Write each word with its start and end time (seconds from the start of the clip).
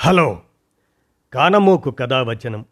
Hello. 0.00 0.42
కానమోకు 1.34 1.90
కథావచనం 1.90 2.64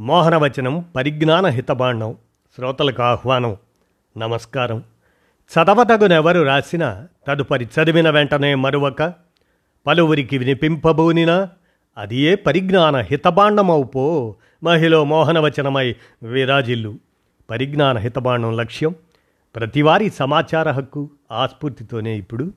మోహనవచనం 0.00 0.84
పరిజ్ఞాన 0.96 1.46
హితబాండం 1.46 2.16
శ్రోతలకు 2.56 3.02
ఆహ్వానం 3.02 3.56
నమస్కారం. 4.18 4.82
చదవతగునెవరు 5.38 6.42
రాసిన 6.42 7.06
తదుపరి 7.28 7.64
చదివిన 7.64 8.10
వెంటనే 8.10 8.54
మరువక 8.54 9.14
పలువురికి 9.86 10.38
వినిపింపబూనినా 10.38 11.48
అది 11.98 12.16
ఏ 12.16 12.34
పరిజ్ఞాన 12.34 12.96
హితబాండమవుపో 12.96 14.36
మహిళ 14.64 14.98
మోహనవచనమై 14.98 15.96
విరాజిల్లు. 16.22 16.98
పరిజ్ఞాన 17.50 17.98
హితబాండం 17.98 18.56
లక్ష్యం 18.56 18.94
ప్రతివారీ 19.56 20.10
సమాచార 20.10 20.70
హక్కు 20.70 21.10
ఆస్ఫూర్తితోనే 21.32 22.18
ఇప్పుడు. 22.18 22.52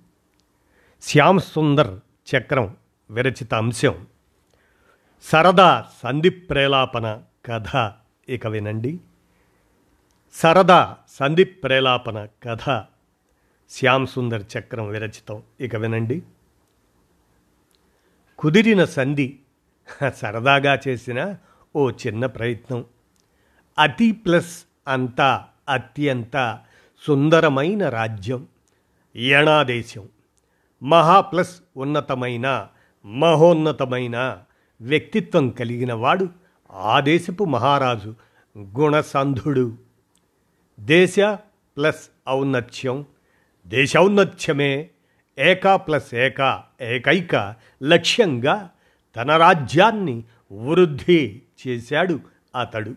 శ్యామ్ 1.01 1.39
సుందర్ 1.39 1.99
చక్రం 2.35 2.75
విరచిత 3.11 3.53
అంశం. 3.53 4.07
సరదా 5.21 5.85
సంధి 6.03 6.29
ప్రేలాపన 6.29 7.21
కథ 7.45 7.93
ఇక 8.29 8.47
వినండి. 8.47 8.99
సరదా 10.33 10.97
సంధి 11.09 11.43
ప్రేలాపన 11.43 12.27
కథ 12.43 12.85
శ్యామ్ 13.69 14.07
సుందర్ 14.07 14.43
చక్రం 14.57 14.88
విరచితం 14.88 15.43
ఇక 15.61 15.75
వినండి. 15.75 16.21
కుదిరిన 18.39 18.85
సంధి 18.85 19.39
సరదాగా 20.16 20.80
చేసిన 20.88 21.35
ఓ 21.75 21.91
చిన్న 21.91 22.25
ప్రయత్నం. 22.25 22.85
అతి 23.80 24.11
ప్లస్ 24.11 24.63
అంతా 24.88 25.45
అత్యంత 25.69 26.59
సుందరమైన 27.07 27.89
రాజ్యం 27.89 28.47
యణాదేశం. 29.16 30.09
మహా 30.83 31.21
ప్లస్ 31.21 31.61
ఉన్నతమైన 31.77 32.67
మహోన్నతమైన 33.05 34.43
వ్యక్తిత్వం 34.81 35.49
కలిగిన 35.49 35.93
వాడు 35.93 36.29
ఆ 36.71 36.99
దేశపు 36.99 37.43
మహారాజు 37.43 38.16
గుణసంధుడు. 38.58 39.77
దేశ 40.80 41.19
ప్లస్ 41.77 42.30
ఔన్నత్యం 42.30 43.05
దేశౌన్నత్యమే 43.67 44.89
ఏకా 45.39 45.75
ప్లస్ 45.75 46.16
ఏక 46.16 46.63
ఏకైక 46.81 47.55
లక్ష్యంగా 47.83 48.69
తన 49.15 49.38
రాజ్యాన్ని 49.38 50.23
వృద్ధి 50.52 51.41
చేశాడు 51.67 52.19
అతడు. 52.59 52.95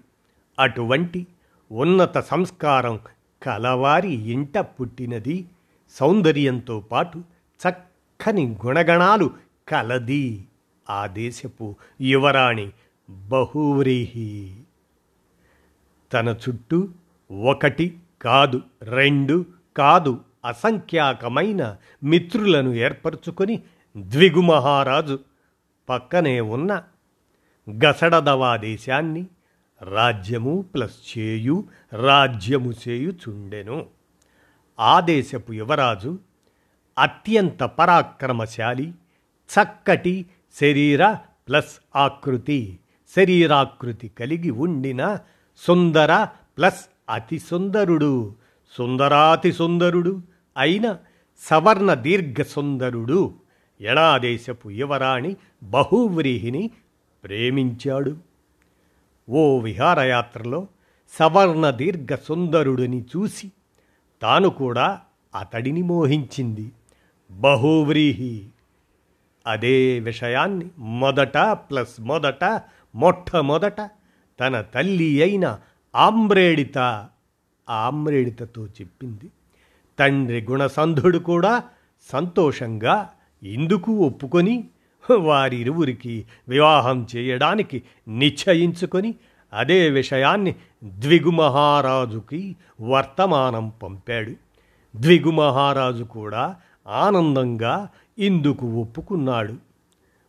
అటువంటి 0.59 1.27
ఉన్నత 1.73 2.19
సంస్కారం 2.19 3.01
కలవారి 3.43 4.13
ఇంట 4.13 4.59
పుట్టినది 4.59 5.47
సౌందర్యంతో 5.91 6.81
పాటు 6.81 7.19
చక్కని 7.61 8.57
గుణగణాలు 8.67 9.31
కలది 9.69 10.49
ఆ 10.91 11.07
దేశపు 11.07 11.77
యువరాణి 12.01 12.73
బహువ్రీహి. 13.11 14.31
తన 16.13 16.37
చుట్టూ 16.43 16.89
ఒకటి 17.45 17.87
కాదు 18.23 18.63
రెండు 18.83 19.47
కాదు 19.77 20.13
అసంఖ్యాకమైన 20.45 21.79
మిత్రులను 22.03 22.71
ఏర్పరచుకొని 22.71 23.63
ద్విగు 23.97 24.41
మహారాజు 24.41 25.19
పక్కనే 25.89 26.41
ఉన్న 26.41 26.73
గసడదవా 27.71 28.57
దేశాన్ని 28.57 29.27
రాజ్యము 29.83 30.63
ప్లస్ 30.75 31.19
చేయు 31.19 31.65
రాజ్యము 31.93 32.73
చేయుచుండెను 32.89 33.87
ఆ 34.79 35.01
దేశపు 35.01 35.53
యువరాజు 35.53 36.19
అత్యంత 36.99 37.63
పరాక్రమశాలి 37.63 38.95
చక్కటి 39.49 40.27
శరీర 40.61 41.13
ప్లస్ 41.49 41.81
ఆకృతి. 41.97 42.79
శరీరాకృతి 43.17 44.09
కలిగి 44.09 44.51
ఉండిన 44.51 45.19
సుందర 45.57 46.25
ప్లస్ 46.25 46.85
అతి 47.11 47.39
సుందరుడు. 47.39 48.35
సుందరాతి 48.77 49.53
సుందరుడు 49.53 50.23
అయిన 50.57 50.97
సవర్ణ 51.39 51.95
దీర్ఘ 51.95 52.43
సుందరుడు 52.43 53.35
ఎడాదేశపు 53.81 54.71
యువరాణి 54.71 55.37
బహువ్రీహిని 55.63 56.71
ప్రేమించాడు. 57.25 58.17
ఓ 59.31 59.59
విహారయాత్రలో 59.59 60.67
సవర్ణ 61.19 61.71
దీర్ఘ 61.71 62.17
సుందరుడిని 62.25 63.01
చూసి 63.01 63.51
తాను 64.23 64.51
కూడా 64.51 65.01
అతడిని 65.35 65.83
మోహించింది. 65.83 66.73
బహువ్రీహి 67.31 68.47
అదే 69.47 70.01
విషయాన్ని 70.01 70.67
మొదట 70.79 71.39
ప్లస్ 71.39 72.01
మొదట 72.01 72.61
మొట్టమొదట 72.95 73.81
తన 74.41 74.61
తల్లి 74.61 75.23
అయిన 75.23 75.59
ఆమ్రేడిత 75.95 77.09
ఆమ్రేడితతో 77.71 78.67
చెప్పింది. 78.67 79.31
తండ్రి 79.99 80.47
గుణసంధుడు 80.51 81.19
కూడా 81.19 81.63
సంతోషంగా 82.13 83.09
ఇందుకు 83.43 83.93
ఒప్పుకొని 83.93 84.65
వారిరువురికి 85.11 86.25
వివాహం 86.49 87.07
చేయడానికి 87.17 87.83
నిశ్చయించుకొని 88.09 89.15
అదే 89.53 89.89
విషయాన్ని 89.89 90.55
ద్విగుమహారాజుకి 90.85 92.57
వర్తమానం 92.81 93.73
పంపాడు. 93.83 94.33
ద్విగుమహారాజు 94.97 96.05
కూడా 96.05 96.57
ఆనందంగా 96.89 97.89
ఇందుకు 98.19 98.67
ఒప్పుకున్నాడు. 98.67 99.55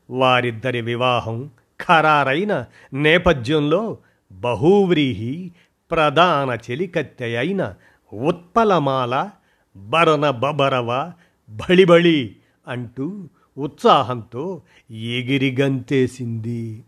వారిద్దరి 0.09 0.81
వివాహం 0.81 1.49
ఖరారైన 1.79 2.65
నేపథ్యంలో 2.93 3.97
బహువ్రీహి 4.31 5.51
ప్రధాన 5.91 6.57
చెలికత్తె 6.65 7.35
అయిన 7.35 7.73
ఉత్పలమాల 8.13 9.29
బరన 9.75 10.29
బబరవ 10.29 11.11
బళిబళి 11.49 12.35
అంటూ 12.67 13.27
ఉత్సాహంతో 13.57 14.61
ఎగిరిగంతేసింది 14.91 16.83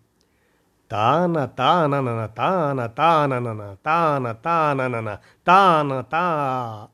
తాన 0.91 1.46
తాననన 1.46 2.25
తాన 2.38 2.86
తాననన 2.86 3.75
తాన 3.86 4.31
తాననన 4.31 5.18
తాన 5.47 6.02
తా 6.02 6.25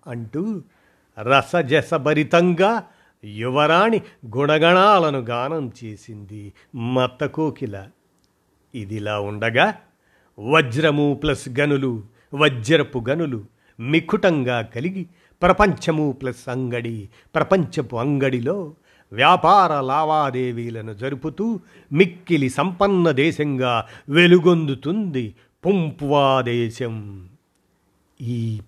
అంటూ 0.07 0.61
రసజసభరితంగా 1.17 2.83
యువరాణి 3.25 4.01
గుణగణాలను 4.37 5.19
గానం 5.19 5.71
చేసింది 5.83 6.53
మత్తకోకిల. 6.75 7.87
ఇదిలా 8.75 9.19
ఉండగా 9.19 9.73
వజ్రము 10.39 11.19
ప్లస్ 11.23 11.49
గనులు 11.59 12.03
వజ్రపు 12.33 13.03
గనులు 13.09 13.45
మికుటంగా 13.79 14.61
కలిగి 14.61 15.05
ప్రపంచము 15.41 16.11
ప్లస్ 16.11 16.49
అంగడి 16.49 17.09
ప్రపంచపు 17.35 17.95
అంగడిలో 17.95 18.73
వ్యాపార 19.13 19.81
లావాదేవీలను 19.81 20.93
జరుపుతూ 20.93 21.59
మిక్కిలి 21.91 22.49
సంపన్న 22.49 23.11
దేశంగా 23.11 23.87
వెలుగొందుతుంది 24.09 25.35
పుంపువా 25.65 26.41
దేశం. 26.41 27.27
ఈ 28.21 28.61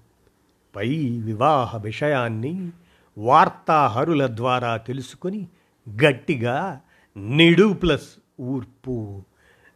పై 0.76 1.20
వివాహ 1.24 1.78
విషయాన్ని 1.78 2.70
వార్తాహరుల 3.18 4.28
ద్వారా 4.28 4.78
తెలుసుకొని 4.78 5.48
గట్టిగా 5.90 6.82
నిడు 7.18 7.74
ప్లస్ 7.74 8.42
ఊర్పు 8.42 9.24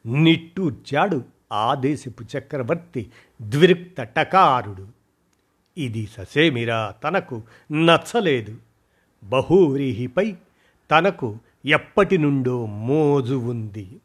నిట్టూర్చాడు 0.05 1.23
ఆదేశపు 1.53 2.37
చక్రవర్తి 2.37 3.11
ద్విరుక్త 3.41 4.03
టకారుడు. 4.03 4.87
ఇది 5.77 6.09
ససేమిరా 6.13 6.93
తనకు 7.03 7.41
నచ్చలేదు. 7.71 8.57
బహువ్రీహిపై 9.23 10.35
తనకు 10.91 11.37
ఎప్పటి 11.65 12.17
నుండో 12.17 12.65
మోజు 12.65 13.35
ఉంది. 13.35 13.99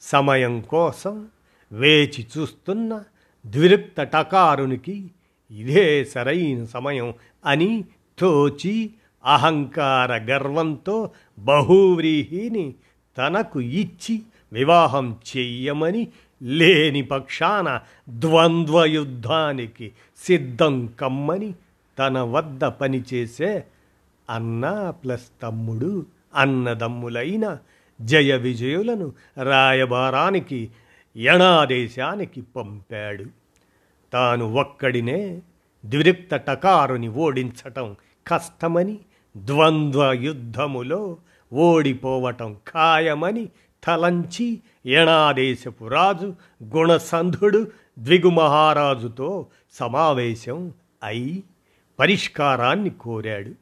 సమయం 0.00 0.60
కోసం 0.60 1.28
వేచి 1.72 2.26
చూస్తున్న 2.38 3.04
ద్విరుక్త 3.46 4.02
టకారునికి 4.02 5.10
ఇదే 5.50 6.04
సరైన 6.04 6.64
సమయం 6.64 7.14
అని 7.46 7.84
తోచి 8.22 8.90
అహంకార 9.24 10.12
గర్వంతో 10.16 11.10
బహువ్రీహిని 11.38 12.74
తనకు 13.18 13.60
ఇచ్చి 13.60 14.22
వివాహం 14.52 15.16
చెయ్యమని 15.36 16.08
లేని 16.42 17.02
పక్షాన 17.02 17.80
ద్వంద్వ 18.08 18.84
యుద్ధానికి 18.84 19.92
సిద్ధం 20.24 20.86
కమ్మని 21.00 21.54
తన 21.98 22.18
వద్ద 22.20 22.64
పనిచేసే 22.64 23.64
అన్న 24.30 24.90
ప్లస్ 24.90 25.28
తమ్ముడు 25.42 26.06
అన్నదమ్ములైన 26.34 27.58
జయ 28.00 28.36
విజయులను 28.36 29.12
రాయబారానికి 29.42 30.70
యణాదేశానికి 31.16 32.40
పంపాడు. 32.40 33.24
తాను 34.12 34.52
ఒక్కడినే 34.52 35.40
ద్విరిక్త 35.84 36.36
టకారుని 36.36 37.08
ఓడించటం 37.08 37.96
కష్టమని 38.26 38.98
ద్వంద్వ 39.36 40.12
యుద్ధములో 40.12 41.16
ఓడిపోవటం 41.52 42.56
ఖాయమని 42.68 43.48
తలంచి 43.84 44.60
యణాదేశపు 44.86 45.84
రాజు 45.88 46.34
గుణసంధుడు 46.64 47.70
ద్విగుమహారాజుతో 47.98 49.46
సమావేశం 49.72 50.72
అయి 51.02 51.42
పరిష్కారాన్ని 51.98 52.90
కోరాడు. 52.90 53.52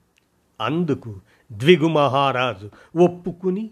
అందుకు 0.61 1.15
ద్విగుమహారాజు 1.53 2.99
ఒప్పుకుని 2.99 3.71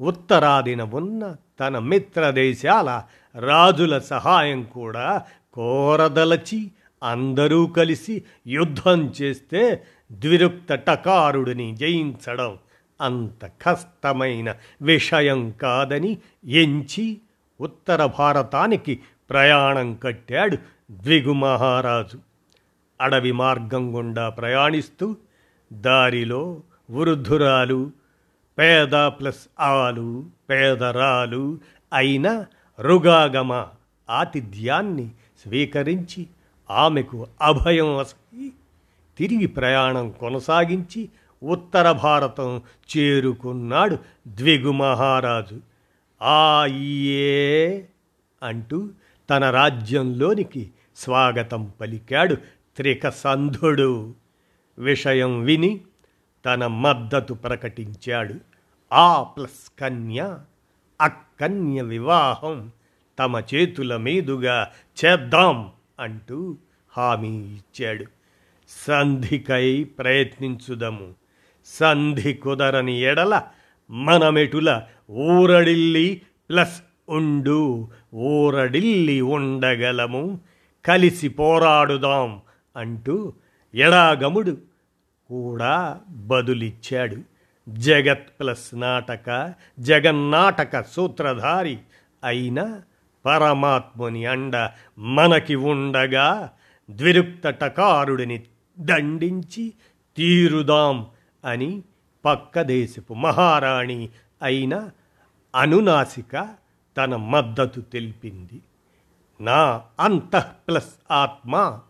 ఉత్తరాదిన 0.00 0.82
ఉన్న 0.82 1.36
తన 1.60 1.78
మిత్రదేశాల 1.78 3.02
రాజుల 3.34 3.98
సహాయం 3.98 4.62
కూడా 4.62 5.22
కోరదలచి 5.54 6.70
అందరూ 7.02 7.66
కలిసి 7.66 8.22
యుద్ధం 8.46 9.12
చేస్తే 9.22 9.86
ద్విరుక్త 10.10 10.72
టకారుడిని 10.74 11.76
జయించడం 11.76 12.52
అంత 13.00 13.44
కష్టమైన 13.62 14.48
విషయం 14.82 15.50
కాదని 15.62 16.12
ఎంచి 16.56 17.06
ఉత్తర 17.60 18.06
భారతానికి 18.18 18.94
ప్రయాణం 19.30 19.88
కట్టాడు 20.02 20.56
ద్విగు 20.90 21.32
మహారాజు 21.32 22.18
అడవి 23.00 23.32
మార్గం 23.32 23.84
గుండా 23.96 24.28
ప్రయాణిస్తూ 24.28 25.06
దారిలో 25.70 26.42
వృద్ధురాలు 26.90 27.80
పేద 28.58 28.94
ప్లస్ 29.18 29.44
ఆలు 29.60 30.10
పేదరాలు 30.50 31.42
అయిన 31.92 32.28
రుగాగమ 32.78 33.52
ఆతిథ్యాన్ని 34.08 35.06
స్వీకరించి 35.46 36.22
ఆమెకు 36.70 37.18
అభయం 37.42 37.96
వసగి 37.96 38.46
తిరిగి 39.18 39.46
ప్రయాణం 39.46 40.10
కొనసాగించి 40.10 41.08
ఉత్తర 41.42 41.92
భారతం 41.92 42.62
చేరుకున్నాడు 42.96 43.98
ద్విగు 44.28 44.72
మహారాజు. 44.72 45.60
ఆ 46.22 46.60
ఆయే 46.60 47.88
అంటూ 48.42 48.90
తన 49.30 49.50
రాజ్యంలోనికి 49.50 50.70
స్వాగతం 50.96 51.72
పలికాడు 51.80 52.34
త్రికసంధుడు. 52.76 54.14
విషయం 54.78 55.44
విని 55.44 55.80
తన 56.46 56.66
మద్దతు 56.66 57.34
ప్రకటించాడు. 57.34 58.34
ఆ 58.92 59.22
ప్లస్ 59.22 59.80
కన్య 59.80 60.38
అక్కన్య 61.00 61.82
వివాహం 61.82 62.72
తమ 63.18 63.42
చేతుల 63.54 63.96
మీదుగా 63.96 64.70
చేద్దాం 65.04 65.70
అంటూ 66.00 66.56
హామీ 66.88 67.36
ఇచ్చాడు. 67.36 68.15
సంధికై 68.68 69.84
ప్రయత్నించుదము. 69.84 71.14
సంధి 71.66 72.34
కుదరని 72.34 73.00
ఎడల 73.00 73.42
మనమెటుల 73.90 74.82
ఊరడిల్లి 75.10 76.22
ప్లస్ 76.50 76.82
ఉండు. 77.08 77.90
ఊరడిల్లి 78.14 79.20
ఉండగలము. 79.20 80.40
కలిసి 80.84 81.28
పోరాడుదాం 81.28 82.40
అంటూ 82.76 83.32
ఎడాగముడు 83.74 84.56
కూడా 85.28 86.00
బదులిచ్చాడు. 86.08 87.16
జగత్ 87.68 88.28
ప్లస్ 88.40 88.74
నాటక 88.74 89.54
జగన్నాటక 89.80 90.82
సూత్రధారి 90.82 91.78
అయిన 92.24 92.80
పరమాత్ముని 93.26 94.24
అండ 94.24 94.70
మనకి 94.98 95.54
ఉండగా 95.54 96.50
ద్విరుక్త 96.90 97.50
టకారుడిని 97.50 98.42
దండించి 98.78 99.72
తీరుదాం 100.16 101.06
అని 101.44 101.82
పక్క 102.24 102.62
దేశపు 102.62 103.14
మహారాణి 103.14 104.08
అయిన 104.42 104.90
అనునాసిక 105.54 106.48
తన 106.96 107.16
మద్దతు 107.16 107.80
తెలిపింది. 107.80 108.62
నా 109.40 109.82
అంతః 110.00 110.44
ప్లస్ 110.68 110.94
ఆత్మ 111.10 111.80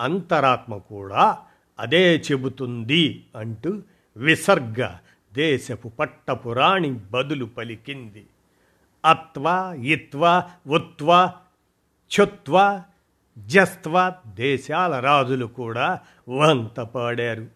అంతరాత్మ 0.00 0.76
కూడా 0.76 1.38
అదే 1.78 2.16
చెబుతుంది 2.16 3.24
అంటూ 3.36 3.82
విసర్గ 4.16 4.96
దేశపు 5.32 5.88
పట్టపురాణి 5.88 6.92
బదులు 6.92 7.44
పలికింది. 7.44 8.26
అత్వ 9.04 9.74
ఇత్వ 9.84 10.42
ఉత్వ 10.66 11.32
చుత్వ 12.20 12.82
జస్త్వ 13.38 14.12
దేశాల 14.34 15.00
రాజులు 15.00 15.46
కూడా 15.46 16.00
వంతపాడారు 16.28 17.46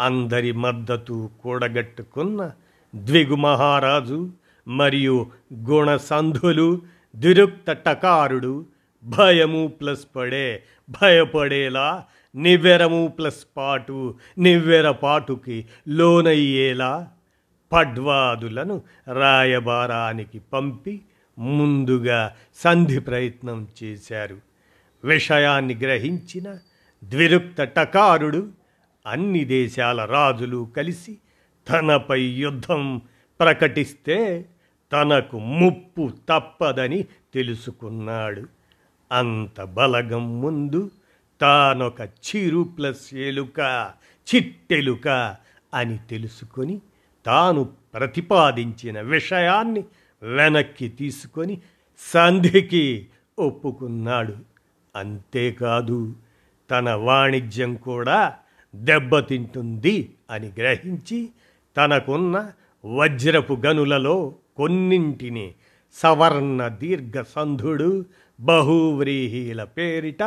అందరి 0.00 0.52
మద్దతు 0.52 1.30
కూడగట్టుకున్న 1.42 2.50
ద్విగు 2.94 3.36
మహారాజు 3.36 4.30
మరియు 4.68 5.30
గుణసంధులు 5.70 6.82
దిరుక్త 7.16 7.72
టకారుడు 7.72 8.66
భయము 9.04 9.66
ప్లస్ 9.66 10.06
పడే 10.16 10.62
భయపడేలా 10.90 12.04
నివ్వెరము 12.34 13.06
ప్లస్ 13.06 13.46
పాటు 13.56 14.14
నివ్వెర 14.38 14.90
పాటుకి 14.90 15.64
లోనయ్యేలా 15.88 17.08
పడ్వాదులను 17.72 18.82
రాయబారానికి 19.12 20.40
పంపి 20.52 21.02
ముందుగా 21.38 22.32
సంధి 22.54 23.00
ప్రయత్నం 23.00 23.68
చేశారు. 23.82 24.45
విషయాన్ని 25.06 25.74
గ్రహించిన 25.74 26.48
ద్విరుక్త 27.04 27.62
టకారుడు 27.62 28.42
అన్ని 29.06 29.44
దేశాల 29.44 30.00
రాజులు 30.04 30.60
కలిసి 30.76 31.14
తనపై 31.66 32.22
యుద్ధం 32.22 33.00
ప్రకటిస్తే 33.40 34.18
తనకు 34.92 35.36
ముప్పు 35.38 36.04
తప్పదని 36.28 37.00
తెలుసుకున్నాడు. 37.34 38.44
అంత 39.12 39.60
బలగం 39.60 40.40
ముందు 40.40 40.90
తానొక 41.40 42.00
చిరు 42.00 42.62
ప్లస్ 42.62 43.14
ఎలుక 43.14 43.60
చిట్టెలుక 44.26 45.08
అని 45.74 45.96
తెలుసుకొని 46.10 46.76
తాను 47.26 47.62
ప్రతిపాదించిన 47.94 49.00
విషయాన్ని 49.00 49.84
వెనక్కి 50.22 50.88
తీసుకొని 50.88 51.54
సంధికి 51.98 52.84
ఒప్పుకున్నాడు. 53.38 54.36
అంతేకాదు 54.96 56.14
తన 56.70 56.90
వాణిజ్యం 56.90 57.74
కూడా 57.74 58.36
దెబ్బతింటుంది 58.74 60.08
అని 60.30 60.48
గ్రహించి 60.58 61.28
తనకున్న 61.76 62.52
వజ్రపు 62.84 63.62
గనులలో 63.66 64.34
కొన్నింటిని 64.56 65.54
సవర్ణ 65.94 66.68
దీర్ఘ 66.68 67.22
సంధుడు 67.22 68.04
బహువ్రీహీల 68.40 69.64
పేరిట 69.64 70.22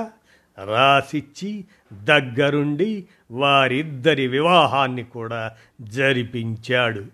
రాసిచ్చి 0.65 1.63
దగ్గరుండి 1.93 3.05
వారిద్దరి 3.31 4.27
వివాహాన్ని 4.27 5.03
కూడా 5.03 5.51
జరిపించాడు. 5.81 7.05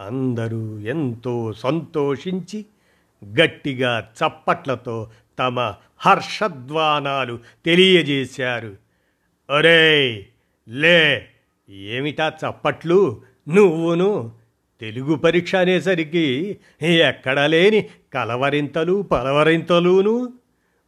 అందరూ 0.00 0.78
ఎంతో 0.78 1.52
సంతోషించి 1.52 2.66
గట్టిగా 3.24 4.08
చప్పట్లతో 4.18 5.10
తమ 5.38 5.74
హర్షద్వానాలు 6.00 7.38
తెలియజేశారు. 7.66 8.76
ఒరే 9.50 10.26
లే 10.68 11.28
ఏమిటా 11.68 12.28
చప్పట్లు? 12.28 13.22
నువ్వును 13.48 14.32
తెలుగు 14.80 15.14
పరీక్ష 15.14 15.54
అనేసరికి 15.54 16.58
ఎక్కడా 16.82 17.46
లేని 17.46 17.88
కలవరింతలు 18.14 19.02
పలవరింతలును. 19.02 20.32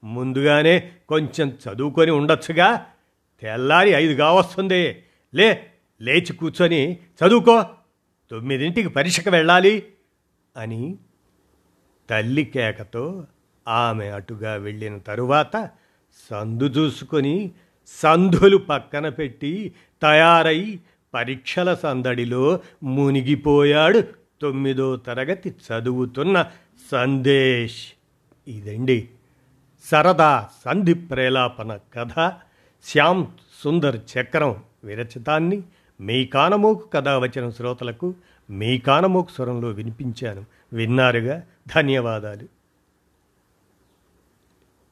ముందుగానే 0.05 0.91
కొంచెం 1.09 1.49
చదువుకొని 1.49 2.11
ఉండొచ్చుగా. 2.11 2.87
తెల్లారి 3.41 3.91
ఐదు 3.91 4.15
కావస్తుంది 4.15 5.03
లే 5.35 5.67
లేచి 6.01 6.33
కూర్చొని 6.33 6.95
చదువుకో. 6.95 7.65
తొమ్మిదింటికి 8.31 8.89
పరీక్షకు 8.89 9.31
వెళ్ళాలి 9.31 9.87
అని 10.57 10.97
తల్లి 12.11 12.45
కేకతో 12.45 13.27
ఆమె 13.69 14.09
అటుగా 14.09 14.55
వెళ్ళిన 14.55 14.99
తరువాత 14.99 15.71
సందు 16.31 16.65
చూసుకొని 16.65 17.51
సంధులు 18.03 18.57
పక్కన 18.57 19.09
పెట్టి 19.09 19.73
తయారై 20.03 20.79
పరీక్షల 21.15 21.75
సందడిలో 21.75 22.61
మునిగిపోయాడు 22.83 24.03
తొమ్మిదో 24.43 24.97
తరగతి 24.97 25.51
చదువుతున్న 25.51 26.51
సందేశ్. 26.93 27.93
ఇదండి 28.49 29.09
సరదా 29.85 30.49
సంధి 30.65 30.95
ప్రేలాపన 30.95 31.79
కథ. 31.95 32.33
శ్యామ్ 32.85 33.27
సుందర్ 33.63 33.97
చక్రం 33.97 34.57
విరచితాన్ని 34.85 35.63
మీ 36.01 36.25
కానమోకు 36.25 36.89
కథ 36.89 37.09
వచ్చిన 37.09 37.51
శ్రోతలకు 37.51 38.15
మీ 38.51 38.79
కానమోకు 38.79 39.31
స్వరంలో 39.31 39.69
వినిపించాను. 39.69 40.45
విన్నారుగా? 40.73 41.43
ధన్యవాదాలు. 41.77 42.62